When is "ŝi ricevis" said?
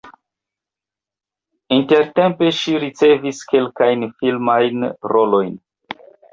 2.61-3.43